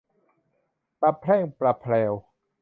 [1.01, 2.13] ประแพร่งประแพรว